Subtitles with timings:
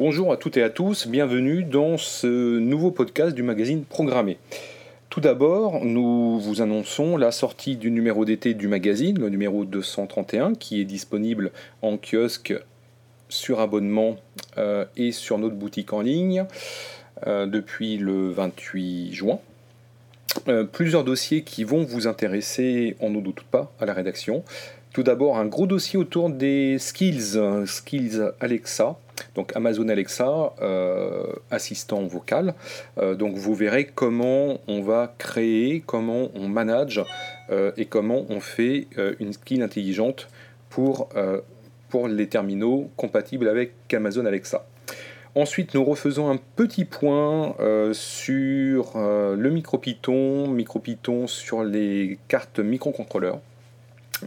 [0.00, 4.38] Bonjour à toutes et à tous, bienvenue dans ce nouveau podcast du magazine Programmé.
[5.10, 10.54] Tout d'abord, nous vous annonçons la sortie du numéro d'été du magazine, le numéro 231,
[10.54, 11.50] qui est disponible
[11.82, 12.54] en kiosque
[13.28, 14.16] sur abonnement
[14.56, 16.46] euh, et sur notre boutique en ligne
[17.26, 19.38] euh, depuis le 28 juin.
[20.48, 24.44] Euh, plusieurs dossiers qui vont vous intéresser, on ne doute pas, à la rédaction.
[24.94, 28.96] Tout d'abord, un gros dossier autour des skills, skills Alexa,
[29.34, 32.54] donc Amazon Alexa, euh, assistant vocal.
[32.98, 37.02] Euh, donc vous verrez comment on va créer, comment on manage
[37.76, 38.86] et comment on fait
[39.18, 40.28] une skill intelligente
[40.68, 41.08] pour,
[42.08, 44.64] les terminaux compatibles avec Amazon Alexa.
[45.36, 52.58] Ensuite, nous refaisons un petit point euh, sur euh, le MicroPython, MicroPython sur les cartes
[52.58, 53.40] microcontrôleurs.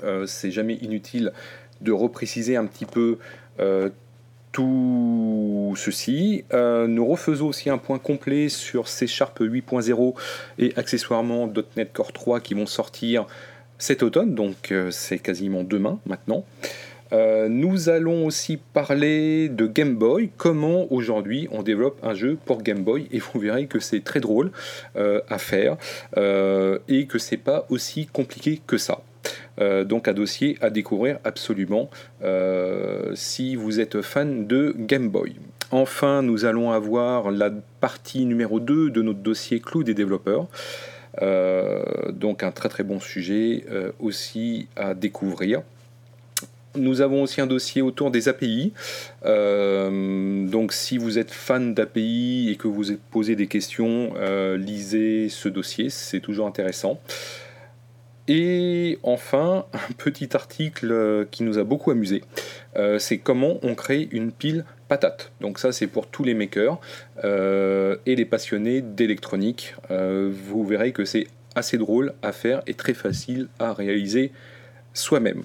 [0.06, 1.34] Euh, c'est jamais inutile
[1.82, 3.18] de repréciser un petit peu
[4.54, 6.46] tout ceci.
[6.54, 10.14] nous refaisons aussi un point complet sur C Sharp 8.0
[10.60, 13.26] et accessoirement .NET Core 3 qui vont sortir
[13.78, 16.46] cet automne, donc c'est quasiment demain maintenant.
[17.14, 22.64] Euh, nous allons aussi parler de Game Boy, comment aujourd'hui on développe un jeu pour
[22.64, 24.52] Game Boy, et vous verrez que c'est très drôle
[24.96, 25.78] euh, à faire,
[26.18, 29.02] euh, et que c'est pas aussi compliqué que ça.
[29.60, 31.90] Donc un dossier à découvrir absolument
[33.14, 35.36] si vous êtes fan de Game Boy.
[35.72, 40.48] Enfin, nous allons avoir la partie numéro 2 de notre dossier Clou des développeurs.
[41.22, 43.66] donc un très très bon sujet
[44.00, 45.62] aussi à découvrir.
[46.76, 48.74] Nous avons aussi un dossier autour des API.
[49.26, 55.30] Euh, donc si vous êtes fan d'API et que vous posez des questions, euh, lisez
[55.30, 57.00] ce dossier, c'est toujours intéressant.
[58.28, 62.24] Et enfin, un petit article euh, qui nous a beaucoup amusé,
[62.98, 65.32] c'est comment on crée une pile patate.
[65.42, 66.80] Donc ça c'est pour tous les makers
[67.24, 69.76] et les passionnés d'électronique.
[69.90, 74.32] vous verrez que c'est assez drôle à faire et très facile à réaliser
[74.94, 75.44] soi-même.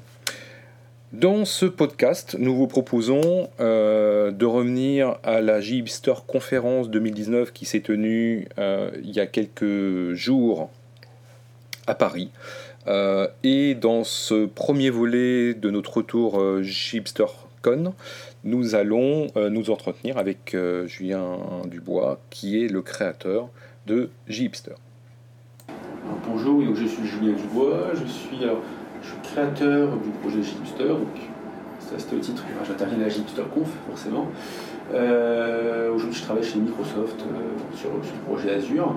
[1.13, 7.65] Dans ce podcast, nous vous proposons euh, de revenir à la J-Hipster conférence 2019 qui
[7.65, 10.69] s'est tenue euh, il y a quelques jours
[11.89, 12.31] à Paris.
[12.87, 17.27] Euh, et dans ce premier volet de notre retour J-Hipster
[17.63, 17.95] Con,
[18.45, 20.57] nous allons nous entretenir avec
[20.87, 23.49] Julien Dubois, qui est le créateur
[23.87, 24.75] de J-Hipster.
[26.27, 28.47] Bonjour, je suis Julien Dubois, je suis
[29.23, 30.95] créateur du projet Gipster,
[31.81, 34.29] ça c'était le titre, j'interviens à la Conf forcément.
[34.95, 38.95] Euh, aujourd'hui je travaille chez Microsoft euh, sur, le projet Azure.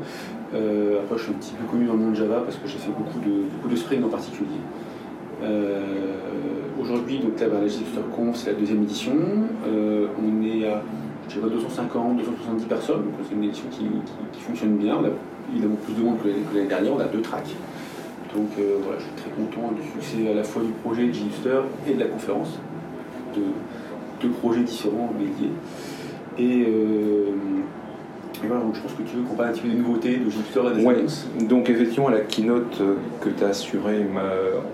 [0.54, 2.78] Euh, après je suis un petit peu connu dans le monde Java parce que j'ai
[2.78, 4.50] fait beaucoup de, beaucoup Spring en particulier.
[6.80, 9.14] Aujourd'hui donc là, bah, la Conf c'est la deuxième édition.
[9.66, 10.82] on est à
[11.30, 13.86] 250, 270 personnes, donc c'est une édition qui,
[14.40, 14.98] fonctionne bien.
[14.98, 15.10] On a
[15.52, 17.56] évidemment plus de monde que l'année dernière, on a deux tracks.
[18.36, 18.50] Donc
[18.84, 22.00] voilà, je suis très content du succès à la fois du projet de et de
[22.00, 22.60] la conférence,
[24.22, 25.14] deux projets différents.
[26.38, 27.26] Et, euh,
[28.44, 30.18] et voilà, donc je pense que tu veux qu'on parle un petit peu des nouveautés
[30.18, 31.06] de Gipster et des ouais.
[31.48, 34.06] Donc effectivement, la keynote euh, que tu as assuré,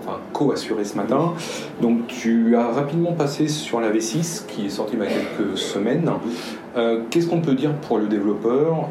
[0.02, 1.34] enfin co-assuré ce matin,
[1.82, 5.58] donc tu as rapidement passé sur la V6 qui est sortie il y a quelques
[5.58, 6.10] semaines.
[7.10, 8.88] Qu'est-ce qu'on peut dire pour le développeur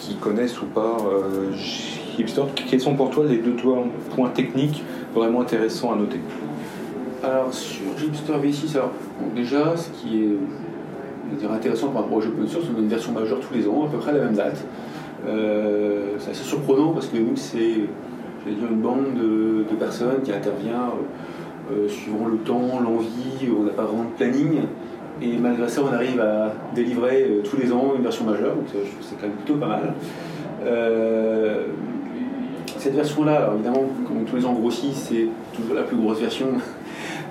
[0.00, 0.96] qui connaissent ou pas
[2.16, 3.56] quels sont pour toi les deux
[4.14, 4.82] points techniques
[5.14, 6.20] vraiment intéressants à noter?
[7.24, 8.92] Alors sur Gipster V6, alors,
[9.34, 13.40] déjà ce qui est intéressant par rapport au open source, on a une version majeure
[13.40, 14.62] tous les ans, à peu près à la même date.
[15.26, 17.86] Euh, c'est assez surprenant parce que nous c'est
[18.46, 20.90] une bande de, personnes qui intervient
[21.72, 24.60] euh, suivant le temps, l'envie, on n'a pas vraiment de planning.
[25.22, 28.66] Et malgré ça, on arrive à délivrer euh, tous les ans une version majeure, donc
[29.00, 29.94] c'est quand même plutôt pas mal
[32.84, 36.48] cette version-là, évidemment, comme tous les ans grossit, c'est toujours la plus grosse version.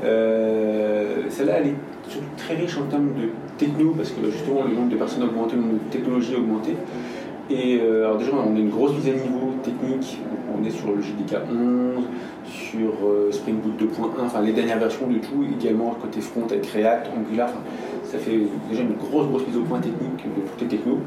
[0.04, 1.76] Euh, celle-là, elle est
[2.08, 5.26] surtout très riche en termes de techno, parce que justement, le nombre de personnes a
[5.26, 6.72] augmenté, le nombre de technologies a augmenté.
[7.50, 10.20] Et euh, alors déjà, on a une grosse mise à niveau technique.
[10.58, 12.04] On est sur le JDK 11,
[12.46, 16.66] sur euh, Spring Boot 2.1, enfin les dernières versions de tout, également côté front avec
[16.68, 17.50] React, Angular.
[18.04, 18.40] ça fait
[18.70, 21.00] déjà une grosse, grosse mise au point technique de toutes les technos.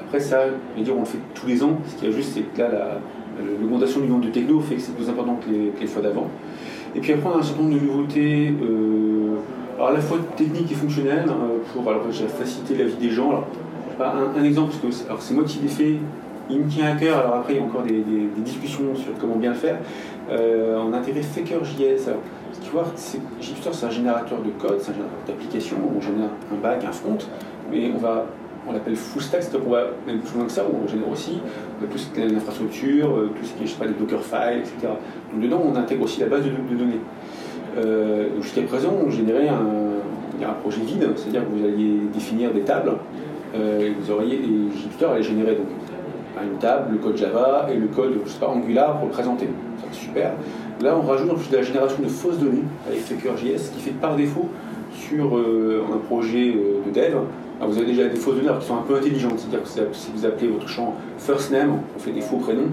[0.00, 1.78] après ça, je vais dire, on le fait tous les ans.
[1.86, 3.00] Ce qu'il y a juste, c'est que là, la,
[3.60, 6.28] l'augmentation du nombre de techno fait que c'est plus important que les, fois d'avant.
[6.94, 9.36] Et puis après, on a un certain nombre de nouveautés, euh,
[9.76, 12.02] alors à la fois techniques et fonctionnelles, euh, pour alors,
[12.38, 13.44] faciliter la vie des gens.
[13.98, 15.96] Alors, un, exemple, parce que c'est moi qui l'ai fait,
[16.50, 18.04] il me tient à cœur, alors après il y a encore des,
[18.38, 19.78] discussions sur comment bien le faire.
[20.30, 22.10] Euh, on a intégré Faker.js.
[22.96, 25.76] C'est Gipster, c'est un générateur de code, c'est un générateur d'application.
[25.96, 27.18] On génère un back, un front,
[27.70, 28.26] mais on va
[28.66, 31.40] on l'appelle full stack, va même plus loin que ça, on génère aussi
[31.82, 33.92] euh, tout ce qui est l'infrastructure, euh, tout ce qui est, je sais pas, les
[33.92, 34.92] Docker files, etc.
[35.32, 37.00] Donc dedans, on intègre aussi la base de, données.
[37.78, 42.92] Euh, Jusqu'à présent, on générait un, projet vide, c'est-à-dire que vous alliez définir des tables,
[43.54, 45.66] euh, et vous auriez, et Jupyter allait générer donc
[46.42, 49.48] une table, le code Java et le code, je sais pas, Angular pour le présenter.
[49.90, 50.32] C'est super.
[50.82, 53.92] Là, on rajoute en plus de la génération de fausses données avec Faker.js, qui fait
[53.92, 54.48] par défaut
[54.92, 57.16] sur un projet de dev,
[57.60, 60.10] ah, vous avez déjà des fausses données qui sont un peu intelligentes, c'est-à-dire que si
[60.14, 62.70] vous appelez votre champ first name, on fait des faux prénoms.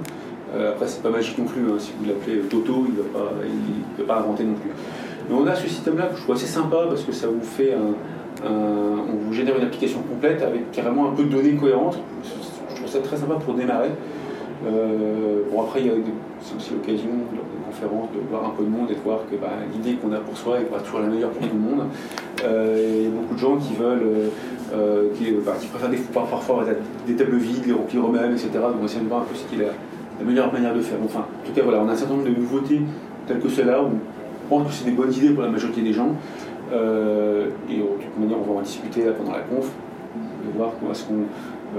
[0.56, 1.62] Euh, après, c'est pas magique non plus.
[1.62, 1.76] Hein.
[1.78, 4.72] Si vous l'appelez Toto, il ne va, pas inventer non plus.
[5.30, 7.74] Mais on a ce système-là que je trouve assez sympa parce que ça vous fait
[7.74, 7.94] un,
[8.44, 12.00] on vous génère une application complète avec carrément un peu de données cohérentes.
[12.70, 13.92] Je trouve ça très sympa pour démarrer.
[14.66, 15.82] Euh, bon, après,
[16.42, 17.10] c'est aussi l'occasion
[17.82, 20.38] de voir un peu de monde et de voir que bah, l'idée qu'on a pour
[20.38, 21.88] soi est pas toujours la meilleure pour tout le monde.
[22.44, 24.30] Euh, il y a beaucoup de gens qui veulent,
[24.74, 26.66] euh, euh, bah, qui, préfèrent des, parfois
[27.06, 28.50] des tables vides, les remplir eux-mêmes, etc.
[28.54, 30.98] Donc on essaie de voir un peu ce qui est la, meilleure manière de faire.
[31.04, 32.82] Enfin, en tout cas, voilà, on a un certain nombre de nouveautés
[33.28, 35.94] telles que celles-là où on pense que c'est des bonnes idées pour la majorité des
[35.94, 36.16] gens.
[36.72, 39.66] et de toute manière, on va en discuter là, pendant la conf,
[40.46, 41.24] de voir comment est-ce qu'on,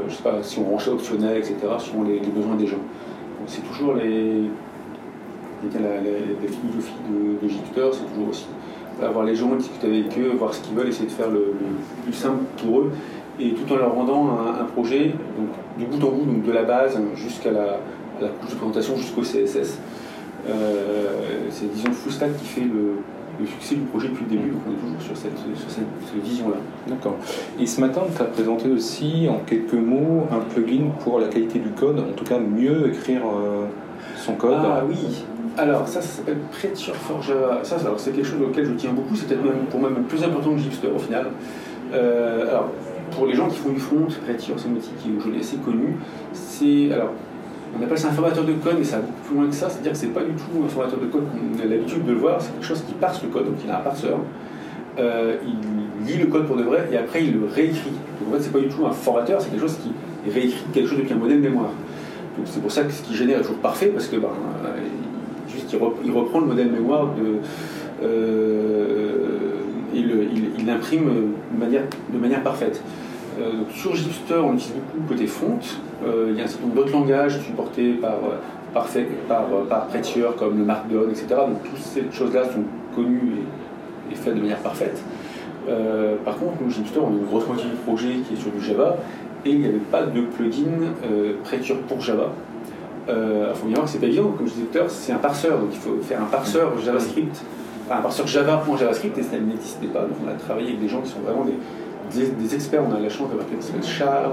[0.08, 2.82] je sais pas, si on range optionnel, etc., selon les, les besoins des gens.
[3.46, 4.48] C'est toujours les,
[5.74, 7.52] la, la, philosophie de, de
[7.92, 8.46] c'est toujours aussi
[9.02, 11.54] avoir les gens, discuter avec eux, voir ce qu'ils veulent, essayer de faire le,
[12.04, 12.92] plus simple pour eux,
[13.40, 15.48] et tout en leur rendant un, projet, donc,
[15.78, 17.78] du bout en bout, donc de la base jusqu'à la,
[18.20, 19.78] la, couche de présentation, jusqu'au CSS.
[20.48, 22.96] Euh, c'est disons full stack qui fait le,
[23.46, 26.58] succès du projet depuis le début, donc on est toujours sur cette, sur cette, vision-là.
[26.86, 27.16] D'accord.
[27.58, 31.58] Et ce matin, tu as présenté aussi en quelques mots un plugin pour la qualité
[31.58, 33.66] du code, en tout cas mieux écrire euh,
[34.16, 34.58] son code.
[34.62, 35.24] Ah oui,
[35.58, 37.60] alors, ça, s'appelle Prettier for Java.
[37.62, 39.14] Ça, c'est quelque chose auquel je tiens beaucoup.
[39.14, 41.26] C'est peut-être même, pour moi même plus important que Gipster au final.
[41.92, 42.70] Euh, alors,
[43.10, 45.56] pour les gens qui font du front, Prettier, c'est un outil qui est aujourd'hui assez
[45.56, 45.96] connu.
[46.32, 47.10] C'est, alors,
[47.78, 49.68] on appelle ça un formateur de code, mais ça va beaucoup plus loin que ça.
[49.68, 52.18] C'est-à-dire que c'est pas du tout un formateur de code qu'on a l'habitude de le
[52.18, 52.40] voir.
[52.40, 54.18] C'est quelque chose qui parse le code, donc il a un parseur.
[54.98, 57.92] Euh, il lit le code pour de vrai et après il le réécrit.
[58.20, 59.92] Donc en fait, c'est pas du tout un formateur, c'est quelque chose qui
[60.30, 61.70] réécrit quelque chose depuis un modèle mémoire.
[62.36, 64.28] Donc c'est pour ça que ce qui génère est toujours parfait parce que ben,
[66.04, 68.06] il, reprend le modèle mémoire de.
[68.06, 69.18] Euh,
[69.94, 71.10] il l'imprime
[71.52, 71.82] de manière,
[72.12, 72.82] de manière parfaite.
[73.40, 75.58] Euh, sur Gipster, on utilise beaucoup côté front.
[76.06, 78.18] Euh, il y a un certain nombre d'autres langages supportés par,
[78.72, 78.86] par,
[79.28, 79.88] par, par
[80.36, 81.26] comme le Markdown, etc.
[81.28, 82.64] Donc toutes ces choses-là sont
[82.94, 83.32] connues
[84.10, 85.02] et, faites de manière parfaite.
[86.24, 88.60] par contre, nous, Gipster, on a une grosse moitié du projet qui est sur du
[88.60, 88.96] Java
[89.44, 90.66] et il n'y avait pas de plugin
[91.04, 91.34] euh,
[91.88, 92.32] pour Java.
[93.08, 94.90] Euh, il faut bien voir que c'est pas évident, comme je disais tout à l'heure,
[94.90, 97.42] c'est un parseur, donc il faut faire un parseur JavaScript,
[97.86, 100.02] enfin un parseur Java.JavaScript, et ça n'existait pas.
[100.02, 102.82] Donc on a travaillé avec des gens qui sont vraiment des, des, experts.
[102.88, 104.32] On a la chance d'avoir quelqu'un qui s'appelle Charles,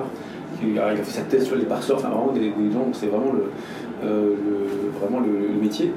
[0.60, 3.52] qui a fait sa thèse sur les parseurs, enfin vraiment des, gens, c'est vraiment le,
[4.04, 4.36] euh,
[5.02, 5.92] vraiment le, métier.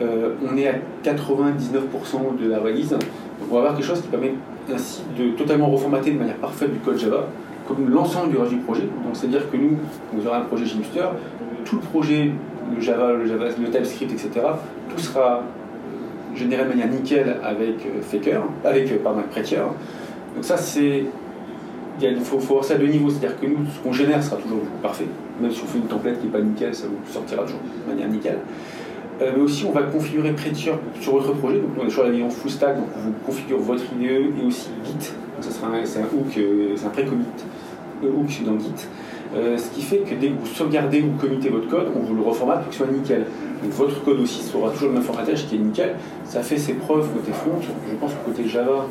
[0.00, 3.02] Euh, on est à 99% de la valise, donc
[3.50, 4.34] on va avoir quelque chose qui permet
[4.72, 7.26] ainsi de totalement reformater de manière parfaite du code Java,
[7.66, 8.82] comme l'ensemble du reste du projet.
[8.82, 9.78] Donc c'est-à-dire que nous,
[10.12, 11.06] vous aurez un projet Gmuster,
[11.64, 12.30] tout le projet,
[12.74, 14.46] le Java, le, Java, le TypeScript, etc.,
[14.88, 15.42] tout sera
[16.34, 19.58] généré de manière nickel avec euh, Faker, avec, euh, pardon, Prettier.
[19.58, 21.04] Donc ça, c'est...
[22.00, 24.62] Il faut, faut ça à deux niveaux, c'est-à-dire que nous, ce qu'on génère sera toujours
[24.82, 25.06] parfait.
[25.40, 27.92] Même si on fait une template qui n'est pas nickel, ça vous sortira toujours de
[27.92, 28.38] manière nickel.
[29.20, 31.58] Euh, mais aussi, on va configurer Prettier sur votre projet.
[31.58, 34.70] Donc, on est sur la vision full stack, donc vous configurez votre IDE et aussi
[34.84, 35.12] Git.
[35.42, 36.38] Ça sera c'est un hook,
[36.76, 37.24] c'est un pré-commit
[38.08, 38.88] hook dans Git.
[39.34, 42.14] Euh, ce qui fait que dès que vous sauvegardez ou committez votre code, on vous
[42.14, 43.24] le reformate pour qu'il soit nickel.
[43.62, 45.94] Donc votre code aussi sera toujours le même formatage qui est nickel.
[46.24, 47.58] Ça fait ses preuves côté front.
[47.62, 48.86] Je pense que côté Java,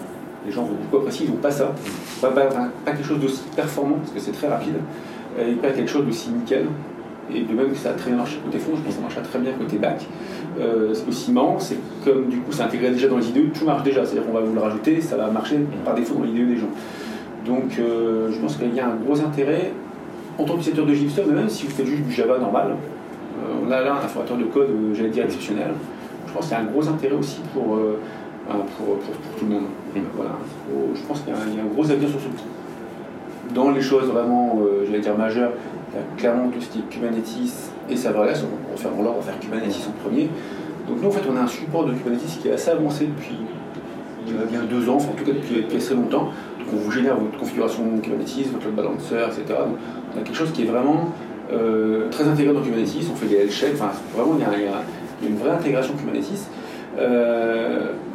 [0.46, 1.74] les gens vont beaucoup apprécier, ils n'ont pas ça.
[2.22, 2.32] Pas,
[2.86, 4.76] quelque chose d'aussi performant, parce que c'est très rapide,
[5.40, 6.66] et pas quelque chose d'aussi nickel.
[7.34, 9.02] Et de même que ça a très bien marché côté front, je pense que ça
[9.02, 10.06] marchera très bien côté back.
[10.60, 13.84] Euh, aussi marrant, c'est comme du coup c'est intégré déjà dans les IDE, tout marche
[13.84, 14.06] déjà.
[14.06, 16.70] C'est-à-dire qu'on va vous le rajouter, ça va marcher par défaut dans l'IDE des gens.
[17.46, 19.72] Donc euh, je pense qu'il y a un gros intérêt
[20.38, 22.76] en tant qu'utilisateur de Gipster, mais même si vous faites juste du Java normal,
[23.42, 25.72] euh, on a là un informateur de code, euh, j'allais dire, exceptionnel.
[26.28, 28.00] Je pense qu'il y a un gros intérêt aussi pour, euh,
[28.78, 28.98] pour,
[29.38, 29.64] tout le monde.
[29.96, 30.00] Mm.
[30.16, 30.32] Voilà.
[30.96, 32.46] je pense qu'il y, a un gros avenir sur ce outil.
[33.54, 35.81] Dans les choses vraiment, j'allais dire, majeures, y
[36.18, 37.28] clairement tout ce qui est Kubernetes
[37.90, 38.44] et serverless.
[38.44, 40.30] On va faire, Kubernetes en premier.
[40.88, 43.38] Donc nous, en fait, on a un support de Kubernetes qui est assez avancé depuis
[44.26, 46.30] bien deux ans, enfin, en tout cas depuis, depuis assez longtemps
[46.74, 49.44] on vous génère votre configuration Kubernetes, votre load balancer, etc.
[49.48, 49.78] Donc
[50.16, 51.10] on a quelque chose qui est vraiment
[51.52, 55.38] euh, très intégré dans Kubernetes, on fait des health enfin vraiment il y, a, une
[55.38, 56.48] vraie intégration Kubernetes.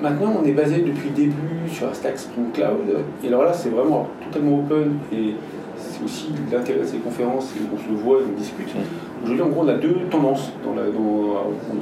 [0.00, 3.04] maintenant, on est basé depuis le début sur un stack Spring Cloud.
[3.22, 5.34] Et alors là, c'est vraiment totalement open et
[5.96, 8.68] c'est aussi l'intérêt de ces conférences, et on se voit et on discute.
[9.22, 10.74] Aujourd'hui, en gros, on a deux tendances dans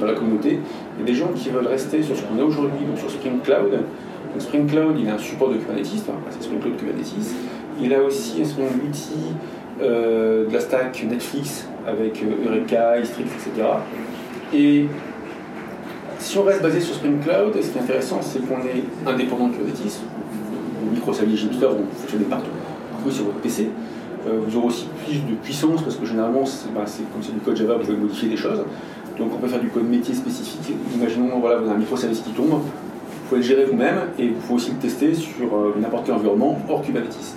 [0.05, 0.59] la, communauté.
[0.97, 3.09] Il y a des gens qui veulent rester sur ce qu'on a aujourd'hui, donc sur
[3.09, 3.71] Spring Cloud.
[3.71, 7.13] Donc Spring Cloud, il a un support de Kubernetes, c'est Spring Cloud Kubernetes.
[7.81, 9.33] Il a aussi d'outils
[9.81, 13.67] euh, de la stack Netflix avec euh, Eureka, Istrix, etc.
[14.53, 14.85] Et
[16.19, 19.47] si on reste basé sur Spring Cloud, ce qui est intéressant, c'est qu'on est indépendant
[19.47, 19.99] de Kubernetes.
[20.85, 22.51] Le microservices Jupyter vont fonctionner partout,
[23.05, 23.69] oui, sur votre PC.
[24.27, 27.39] Euh, vous aurez aussi plus de puissance parce que généralement, c'est ben, comme c'est du
[27.39, 28.63] code Java, vous pouvez modifier des choses.
[29.17, 30.75] Donc on peut faire du code métier spécifique.
[30.95, 34.39] Imaginons, voilà, vous avez un microservice qui tombe, vous pouvez le gérer vous-même et vous
[34.41, 37.35] pouvez aussi le tester sur euh, n'importe quel environnement hors Kubernetes.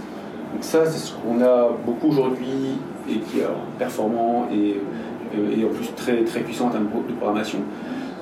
[0.53, 2.79] Donc ça, c'est ce qu'on a beaucoup aujourd'hui
[3.09, 3.47] et qui est
[3.79, 4.81] performant et,
[5.37, 7.59] euh, et, en plus très, très puissant en termes de programmation.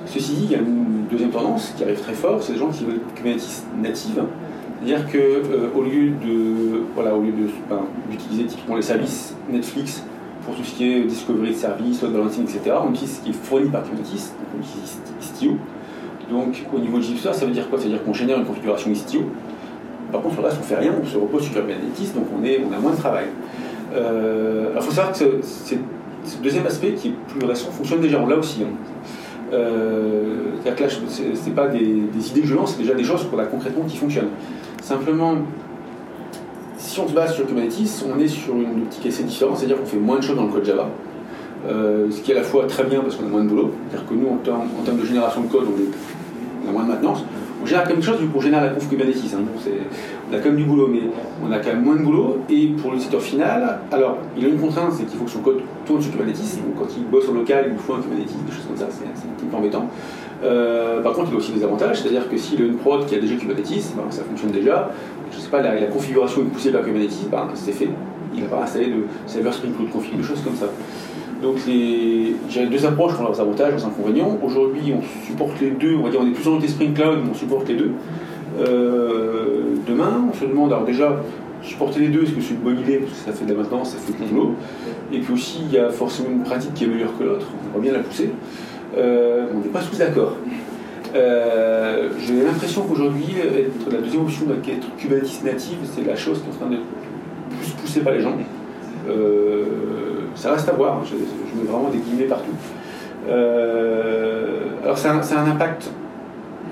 [0.05, 2.69] Ceci dit, il y a une deuxième tendance qui arrive très fort, c'est les gens
[2.69, 4.23] qui veulent Kubernetes native.
[4.83, 7.31] C'est-à-dire qu'au euh, lieu de voilà, au lieu
[7.69, 10.03] ben, d'utiliser typiquement les services Netflix
[10.45, 13.31] pour tout ce qui est discovery de services, load balancing, etc., on utilise ce qui
[13.31, 15.57] est fourni par Kubernetes, donc on utilise Istio.
[16.29, 17.79] Donc au niveau de Jupyter, ça veut dire quoi?
[17.79, 19.21] Ça veut dire qu'on génère une configuration Istio.
[20.11, 22.25] Par contre, sur le reste, on ne fait rien, on se repose sur Kubernetes, donc
[22.33, 23.25] on, a moins de travail.
[23.93, 25.75] Euh, alors il faut savoir que ce,
[26.41, 28.63] deuxième aspect, qui est plus récent, fonctionne déjà, on l'a aussi.
[28.63, 28.67] Hein.
[29.53, 33.03] Euh, c'est-à-dire que là, ce n'est pas des, idées que je lance, c'est déjà des
[33.03, 34.29] choses qu'on a concrètement qui fonctionnent.
[34.81, 35.35] Simplement,
[36.77, 39.85] si on se base sur Kubernetes, on est sur une optique assez différente, c'est-à-dire qu'on
[39.85, 40.89] fait moins de choses dans le code Java,
[41.67, 43.71] euh, ce qui est à la fois très bien parce qu'on a moins de boulot,
[43.89, 47.23] c'est-à-dire que nous, en termes, de génération de code, on, a moins de maintenance.
[47.61, 49.17] On génère quand même chose vu qu'on génère la conf Kubernetes.
[49.33, 49.39] Hein,
[50.29, 51.01] on a quand même du boulot, mais
[51.43, 52.39] on a quand même moins de boulot.
[52.49, 55.39] Et pour le secteur final, alors il a une contrainte, c'est qu'il faut que son
[55.39, 56.37] code tourne sur Kubernetes.
[56.77, 59.05] Quand il bosse en local, il nous faut un Kubernetes, des choses comme ça, c'est
[59.05, 59.89] un peu embêtant.
[60.43, 63.15] Euh, par contre, il a aussi des avantages, c'est-à-dire que s'il a une prod qui
[63.15, 64.91] a déjà Kubernetes, ben, ça fonctionne déjà.
[65.31, 67.89] Je ne sais pas, la, configuration est poussée par Kubernetes, ben, c'est fait.
[68.35, 70.67] Il n'a pas installé de serveur Spring Cloud config, des choses comme ça.
[71.41, 74.37] Donc j'ai deux approches ont leurs avantages, leurs inconvénients.
[74.43, 77.29] Aujourd'hui, on supporte les deux, on va dire on est plus orienté Spring Cloud, mais
[77.31, 77.91] on supporte les deux.
[78.59, 81.21] Euh, demain, on se demande, alors déjà,
[81.61, 82.97] supporter les deux, est-ce que c'est une bonne idée?
[82.97, 84.55] Parce que ça fait de la maintenance, ça fait du boulot.
[85.13, 87.77] Et puis aussi, il y a forcément une pratique qui est meilleure que l'autre, on
[87.77, 88.31] va bien la pousser.
[88.97, 90.33] Euh, on n'est pas tous d'accord.
[91.15, 93.35] Euh, j'ai l'impression qu'aujourd'hui,
[93.91, 96.81] la deuxième option, être Kubernetes native, c'est la chose qui est en train d'être
[97.61, 98.35] plus poussée par les gens.
[100.37, 102.55] Ça reste à voir, je, mets vraiment des guillemets partout.
[104.83, 105.89] alors c'est un, impact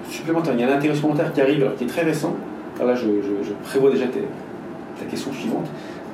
[0.10, 2.36] supplémentaire, il y a un intérêt supplémentaire qui arrive, alors qui est très récent.
[2.78, 3.08] Alors là, je,
[3.64, 5.68] prévois déjà ta question suivante.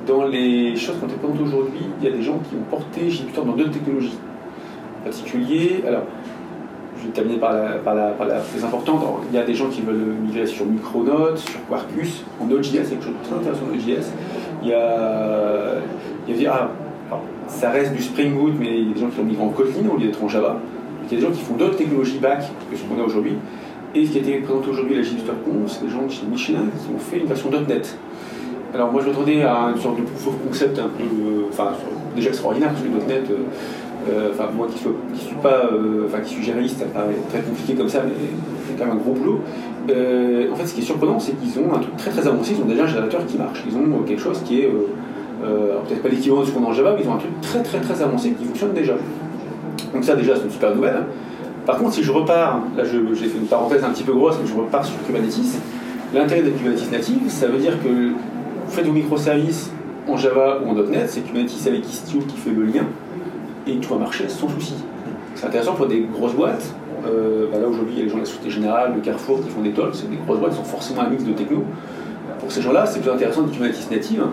[0.06, 3.08] Dans les choses qu'on te présente aujourd'hui, il y a des gens qui ont porté
[3.08, 4.18] Jupyter dans d'autres technologies
[5.02, 5.82] particulier.
[5.86, 6.02] Alors,
[6.98, 9.02] je vais terminer par la, par plus importante.
[9.30, 13.04] il y a des gens qui veulent migrer sur Micronaut, sur Quarkus, en Node.js, quelque
[13.04, 14.10] chose de très intéressant en Node.js.
[14.62, 15.74] Il y a,
[16.28, 16.70] il y a ah,
[17.52, 19.48] ça reste du Spring Boot, mais il y a des gens qui ont migré en
[19.48, 20.58] Kotlin au lieu d'être en Java.
[21.04, 23.34] Il y a des gens qui font d'autres technologies back que ce qu'on a aujourd'hui.
[23.94, 26.64] Et ce qui a été présenté aujourd'hui à la Conf, c'est des gens chez Michelin
[26.64, 27.98] qui ont fait une version .NET.
[28.74, 31.42] Alors moi je m'attendais à une sorte de proof of concept un peu, euh,
[32.16, 33.34] déjà extraordinaire parce que .NET, euh,
[34.10, 37.74] euh, enfin moi qui ne suis pas, euh, qui suis généraliste, ça paraît très compliqué
[37.74, 38.12] comme ça, mais
[38.66, 39.40] c'est quand même un gros boulot.
[39.88, 42.54] En fait, ce qui est surprenant, c'est qu'ils ont un truc très très avancé.
[42.56, 43.62] Ils ont déjà un générateur qui marche.
[43.68, 44.70] Ils ont quelque chose qui est
[45.42, 47.62] peut-être pas l'équivalent de ce qu'on a en Java, mais ils ont un truc très
[47.62, 48.94] très très avancé qui fonctionne déjà.
[49.92, 50.96] Donc ça déjà c'est une super nouvelle.
[50.96, 51.06] Hein.
[51.66, 54.48] Par contre, si je repars, là j'ai fait une parenthèse un petit peu grosse, mais
[54.48, 55.60] je repars sur Kubernetes.
[56.14, 59.70] L'intérêt de Kubernetes native, ça veut dire que vous faites vos microservices
[60.08, 62.84] en Java ou en .NET, c'est Kubernetes avec Istio qui fait le lien
[63.66, 64.74] et tout va marcher sans souci.
[65.34, 66.74] C'est intéressant pour des grosses boîtes.
[67.06, 69.42] Euh, bah là aujourd'hui, il y a les gens de la Société Générale, de Carrefour
[69.42, 71.64] qui font des tolls, c'est des grosses boîtes, qui sont forcément un mix de techno.
[72.40, 74.24] Pour ces gens-là, c'est plus intéressant de Kubernetes native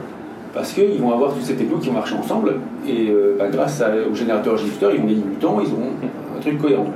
[0.54, 2.56] parce qu'ils vont avoir toutes ces technos qui vont marcher ensemble
[2.88, 5.92] et euh, bah, grâce au générateur ils vont gagner du temps, ils auront
[6.38, 6.88] un truc cohérent.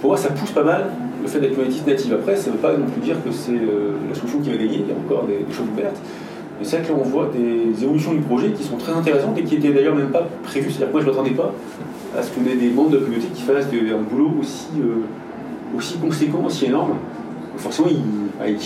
[0.00, 0.86] Pour moi, ça pousse pas mal
[1.22, 2.14] le fait d'être Kubernetes native.
[2.14, 4.56] Après, ça ne veut pas non plus dire que c'est euh, la solution qui va
[4.56, 5.96] gagner, il y a encore des, choses ouvertes.
[6.60, 9.38] Et c'est vrai que là, on voit des évolutions du projet qui sont très intéressantes
[9.38, 10.70] et qui étaient d'ailleurs même pas prévues.
[10.70, 11.52] C'est-à-dire que moi, je ne m'attendais pas
[12.18, 15.76] à ce qu'on ait des membres de la communauté qui fassent un boulot aussi, euh,
[15.76, 16.96] aussi conséquent, aussi énorme.
[17.56, 17.88] forcément,
[18.38, 18.58] bah, il,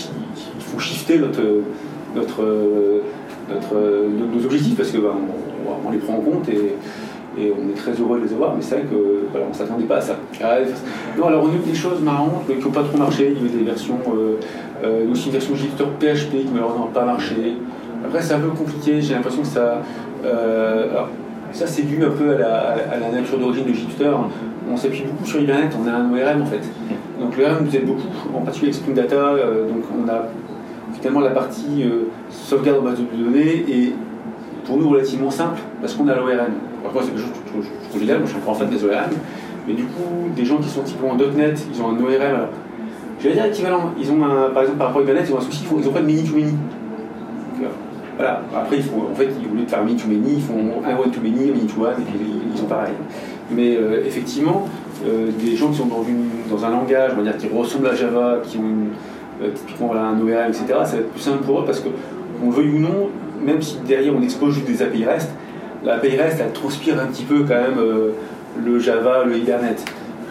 [0.59, 1.41] faut shifter notre,
[2.15, 2.43] notre,
[3.49, 5.13] notre, nos objectifs parce que bah,
[5.85, 6.75] on, les prend en compte et,
[7.39, 9.97] on est très heureux de les avoir, mais c'est vrai qu'on voilà, ne s'attendait pas
[9.97, 10.15] à ça.
[10.43, 10.55] Ah,
[11.15, 13.31] non, alors on a eu des choses marrantes qui n'ont pas trop marché.
[13.35, 14.39] Il y a eu des versions, euh,
[14.83, 17.57] euh, aussi une version Jupyter PHP qui malheureusement n'a pas marché.
[18.03, 19.83] Après, c'est un peu compliqué, j'ai l'impression que ça.
[20.25, 21.03] Euh,
[21.51, 22.37] ça, c'est dû un peu à
[22.99, 24.09] la, nature d'origine de Jupyter.
[24.71, 26.63] On s'appuie beaucoup sur Hibernate, on a un ORM en fait.
[27.19, 28.01] donc l'ORM nous aide beaucoup,
[28.35, 29.35] en particulier avec Spring Data.
[29.69, 30.25] donc on a
[30.99, 31.85] finalement la partie
[32.29, 33.93] sauvegarde de base de données et
[34.65, 36.53] pour nous relativement simple parce qu'on a l'ORM.
[36.83, 38.83] Parfois c'est quelque chose que je trouve génial, moi je suis un grand fan des
[38.83, 39.11] ORM,
[39.67, 42.49] mais du coup des gens qui sont typiquement en .NET, ils ont un ORM, alors
[43.19, 45.39] je vais dire équivalent, ils ont un, par exemple par rapport à Kubernetes, ils ont
[45.39, 46.53] un souci, ils ont pas de mini to mini.
[48.15, 48.41] voilà.
[48.55, 51.09] Après, ils font, en fait, lieu de faire mini to many, ils font un one
[51.09, 52.19] to many, un mini to one, et puis
[52.53, 52.93] ils sont pareils.
[53.49, 54.67] Mais euh, effectivement,
[55.07, 57.87] euh, des gens qui sont dans, une, dans, un langage, on va dire, qui ressemble
[57.87, 58.93] à Java, qui ont euh,
[59.55, 61.89] typiquement un ORM, etc., ça va être plus simple pour eux parce que,
[62.43, 63.09] on veuille ou non,
[63.41, 65.29] même si derrière on expose juste des API REST,
[65.83, 67.79] l'API REST, elle transpire un petit peu quand même
[68.63, 69.83] le Java, le Hibernate.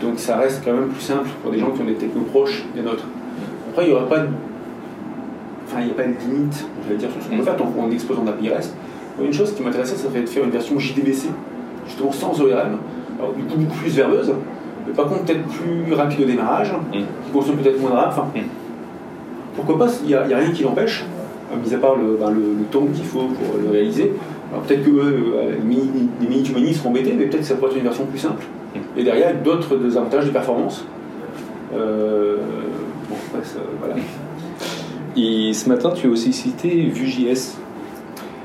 [0.02, 2.64] Donc ça reste quand même plus simple pour des gens qui ont des technos proches
[2.74, 3.04] des nôtres.
[3.70, 4.28] Après, il n'y aura pas de.
[5.66, 7.56] Enfin, il n'y a pas de limite, je vais dire, sur ce qu'on peut faire
[7.56, 8.74] tant qu'on expose en API REST.
[9.22, 11.28] Une chose qui m'intéressait, ça serait de faire une version JDBC,
[11.86, 12.78] justement sans ORM,
[13.18, 14.30] alors du coup beaucoup plus verbeuse,
[14.86, 16.92] mais par contre peut-être plus rapide au démarrage, mm.
[16.92, 18.08] qui consomme peut-être moins de RAM.
[18.10, 18.40] Enfin, mm.
[19.56, 21.04] Pourquoi pas, il n'y a, rien qui l'empêche,
[21.64, 24.12] mis à part le, ben, le, temps qu'il faut pour le réaliser.
[24.52, 27.84] Alors peut-être que euh, les mini-to-mini seront embêtés, mais peut-être que ça pourrait être une
[27.84, 28.44] version plus simple.
[28.96, 30.84] Et derrière, d'autres avantages de performance.
[31.74, 32.36] Euh,
[33.08, 33.16] bon,
[33.80, 33.94] voilà.
[35.16, 37.56] Et ce matin, tu as aussi cité Vue.js.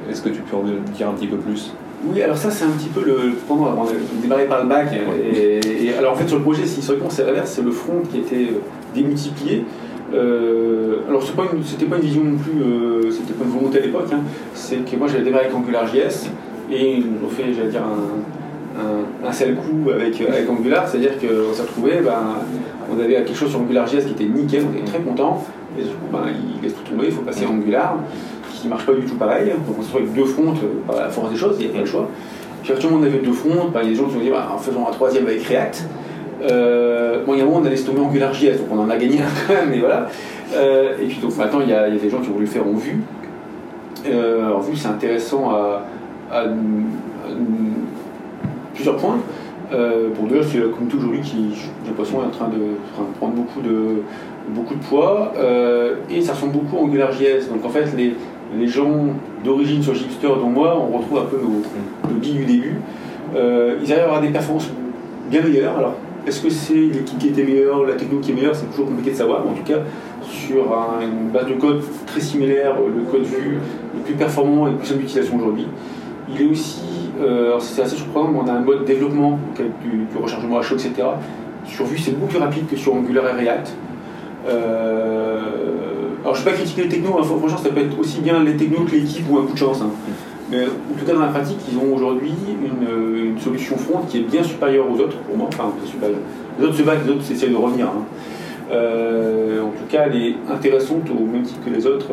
[0.10, 0.64] Est-ce que tu peux en
[0.96, 1.74] dire un petit peu plus?
[2.06, 3.34] Oui, alors ça, c'est un petit peu le.
[3.48, 4.88] Pendant, on a démarré par le bac.
[5.34, 8.22] Et, alors, en fait, sur le projet, si c'est l'inverse, c'est le front qui a
[8.22, 8.62] été euh,
[8.96, 9.66] démultiplié.
[10.14, 13.82] Euh, alors, ce n'était pas, une vision non plus, euh, c'était pas une volonté à
[13.82, 14.10] l'époque.
[14.12, 14.22] Hein.
[14.54, 16.30] C'est que moi, j'avais démarré avec AngularJS
[16.72, 18.22] et ils ont fait, j'allais dire, un
[19.26, 22.36] un, seul coup avec, Angular, c'est-à-dire qu'on s'est retrouvé, ben,
[22.92, 25.44] on avait quelque chose sur AngularJS qui était nickel, on était très content,
[25.78, 27.98] et du coup, ben, il laisse tout tomber, il faut passer à Angular,
[28.52, 30.88] qui ne marche pas du tout pareil, donc on se retrouve avec deux fronts euh,
[30.88, 32.08] par la force des choses, il n'y a pas le choix.
[32.64, 34.88] Puis actuellement, on avait deux fronts, ben, des gens qui ont dit, ben, en faisant
[34.88, 35.86] un troisième avec React,
[36.42, 38.90] euh, bon, il y a un moment, on allait se tomber AngularJS, donc on en
[38.90, 40.08] a gagné un quand même, mais voilà.
[40.54, 42.66] Euh, et puis donc maintenant, il y, a, des gens qui ont voulu le faire
[42.66, 43.02] en vue.
[44.08, 45.84] Euh, en vue, c'est intéressant à,
[48.74, 49.20] plusieurs points.
[49.74, 52.76] Euh, bon, déjà, c'est la communauté aujourd'hui qui, j'ai l'impression, est en train de,
[53.20, 54.04] prendre beaucoup de,
[54.50, 55.34] beaucoup de poids.
[56.10, 57.50] Et ça ressemble beaucoup à AngularJS.
[57.52, 58.16] Donc, en fait, les,
[58.58, 59.08] les gens
[59.44, 62.82] d'origine sur Gipster, dont moi, on retrouve un peu nos, nos du début.
[63.36, 64.70] Ils arrivent à avoir des performances
[65.30, 65.78] bien meilleures.
[65.78, 65.96] Alors,
[66.28, 68.56] est-ce que c'est l'équipe qui était meilleure, la techno qui est meilleure?
[68.56, 69.48] C'est toujours compliqué de savoir.
[69.48, 69.80] En tout cas,
[70.30, 73.60] sur une base de code très similaire, le code vue
[73.96, 75.68] le plus performant et le plus simple d'utilisation aujourd'hui.
[76.34, 80.62] Il est aussi euh, c'est assez surprenant, on a un mode développement du, rechargement à
[80.62, 80.94] chaud, etc.
[81.66, 83.76] Sur Vue, c'est beaucoup plus rapide que sur Angular et React.
[84.48, 85.40] Euh,
[86.24, 88.44] alors, je ne vais pas critiquer les technos, hein, franchement, ça peut être aussi bien
[88.44, 89.82] les technos que l'équipe ou un coup de chance.
[89.82, 89.90] Hein.
[90.52, 92.34] Mais en tout cas, dans la pratique, ils ont aujourd'hui
[92.64, 95.48] une, solution front qui est bien supérieure aux autres, pour moi.
[95.48, 95.72] Enfin,
[96.60, 97.88] Les autres se battent, les autres essaient de revenir.
[97.88, 98.04] Hein.
[98.72, 102.08] Euh, en tout cas, elle est intéressante au même titre que les autres.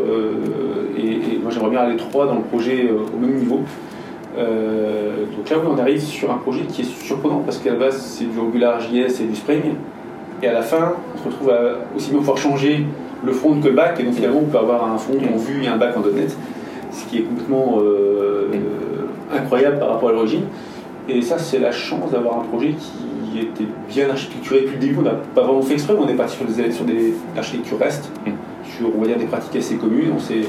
[0.96, 3.61] et, moi, j'aimerais bien aller trois dans le projet au même niveau.
[4.38, 7.79] Euh, donc là, oui, on arrive sur un projet qui est surprenant parce qu'à la
[7.79, 9.74] base, c'est du AngularJS et du Spring.
[10.42, 12.85] Et à la fin, on se retrouve à aussi bien pouvoir changer
[13.24, 13.98] le front que le back.
[13.98, 16.37] Et donc finalement, on peut avoir un front en vue et un back en .NET,
[16.92, 18.48] ce qui est complètement euh,
[19.33, 20.44] incroyable par rapport à l'origine.
[21.09, 24.96] Et ça, c'est la chance d'avoir un projet qui était bien architecturé depuis le début.
[24.98, 28.11] On n'a pas vraiment fait exprès, on est parti sur des, sur des architectures REST,
[28.27, 28.31] mm.
[28.77, 30.12] sur on va dire, des pratiques assez communes.
[30.14, 30.44] On s'est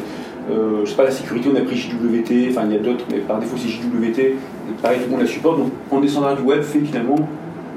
[0.50, 3.06] euh, je sais pas, la sécurité, on a pris JWT, enfin il y a d'autres,
[3.12, 4.36] mais par défaut c'est JWT,
[4.82, 5.60] pareil, tout le monde la supporte.
[5.60, 7.16] Donc en descendant du web fait finalement,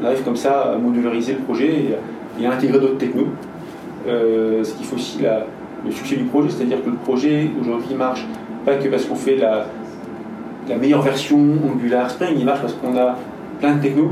[0.01, 1.97] on arrive comme ça à modulariser le projet
[2.41, 3.29] et, à intégrer d'autres technos.
[4.09, 5.19] Euh, ce qui fait aussi
[5.85, 8.27] le succès du projet, c'est-à-dire que le projet aujourd'hui marche
[8.65, 9.67] pas que parce qu'on fait la,
[10.79, 11.39] meilleure version
[11.71, 13.19] Angular Spring, il marche parce qu'on a
[13.61, 14.11] plein de technos.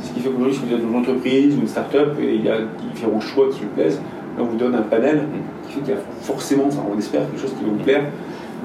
[0.00, 2.44] Ce qui fait qu'aujourd'hui, si vous êtes dans une entreprise ou une start-up et il
[2.44, 2.58] y a
[2.92, 4.00] différents choix qui vous plaisent,
[4.38, 5.22] on vous donne un panel
[5.66, 8.04] qui fait qu'il y a forcément, on espère, quelque chose qui va vous plaire.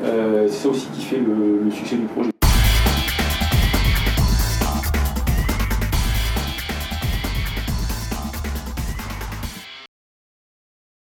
[0.04, 2.37] Euh, c'est ça aussi qui fait le succès du projet.